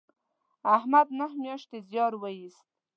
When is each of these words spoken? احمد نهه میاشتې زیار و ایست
احمد 0.75 1.07
نهه 1.19 1.33
میاشتې 1.43 1.77
زیار 1.89 2.13
و 2.21 2.23
ایست 2.35 2.65